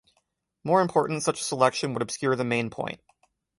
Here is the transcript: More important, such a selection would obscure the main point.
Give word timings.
More 0.63 0.81
important, 0.81 1.21
such 1.21 1.39
a 1.39 1.43
selection 1.43 1.93
would 1.93 2.01
obscure 2.01 2.35
the 2.35 2.43
main 2.43 2.71
point. 2.71 3.01